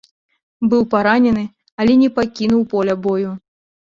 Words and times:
Быў 0.71 0.81
паранены, 0.93 1.43
але 1.85 1.93
не 2.03 2.09
пакінуў 2.17 2.65
поля 2.75 2.97
бою. 3.07 3.37